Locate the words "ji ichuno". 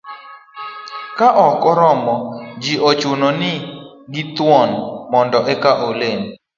2.61-3.27